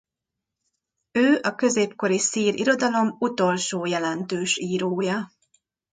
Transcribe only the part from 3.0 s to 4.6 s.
utolsó jelentős